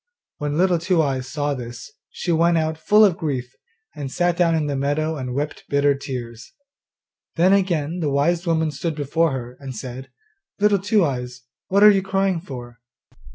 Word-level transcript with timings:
When 0.39 0.57
Little 0.57 0.79
Two 0.79 0.99
eyes 0.99 1.27
saw 1.29 1.53
this, 1.53 1.91
she 2.09 2.31
went 2.31 2.57
out 2.57 2.75
full 2.75 3.05
of 3.05 3.17
grief, 3.19 3.53
and 3.95 4.11
sat 4.11 4.35
down 4.35 4.55
in 4.55 4.65
the 4.65 4.75
meadow 4.75 5.15
and 5.15 5.35
wept 5.35 5.65
bitter 5.69 5.93
tears. 5.93 6.53
Then 7.35 7.53
again 7.53 7.99
the 7.99 8.09
wise 8.09 8.47
woman 8.47 8.71
stood 8.71 8.95
before 8.95 9.31
her, 9.33 9.57
and 9.59 9.75
said, 9.75 10.09
'Little 10.59 10.79
Two 10.79 11.05
eyes, 11.05 11.41
what 11.67 11.83
are 11.83 11.91
you 11.91 12.01
crying 12.01 12.41
for? 12.41 12.79